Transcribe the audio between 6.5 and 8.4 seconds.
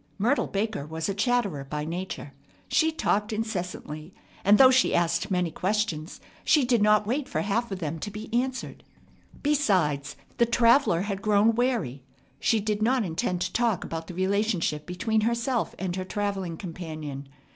did not wait for half of them to be